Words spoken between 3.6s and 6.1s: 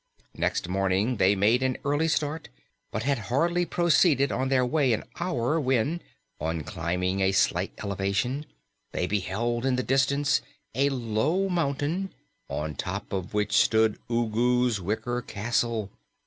proceeded on their way an hour when,